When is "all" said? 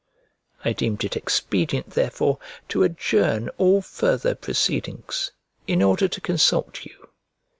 3.59-3.83